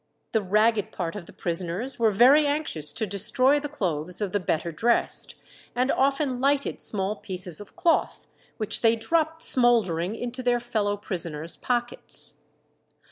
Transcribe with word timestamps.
The 0.31 0.41
ragged 0.41 0.91
part 0.91 1.15
of 1.15 1.27
the 1.27 1.31
prisoners 1.31 1.99
were 1.99 2.09
very 2.09 2.47
anxious 2.47 2.91
to 2.93 3.05
destroy 3.05 3.59
the 3.59 3.69
clothes 3.69 4.19
of 4.19 4.31
the 4.31 4.39
better 4.39 4.71
dressed, 4.71 5.35
and 5.75 5.91
often 5.91 6.41
lighted 6.41 6.81
small 6.81 7.17
pieces 7.17 7.61
of 7.61 7.75
cloth, 7.75 8.25
which 8.57 8.81
they 8.81 8.95
dropped 8.95 9.43
smouldering 9.43 10.15
into 10.15 10.41
their 10.41 10.59
fellow 10.59 10.97
prisoners' 10.97 11.55
pockets. 11.55 12.33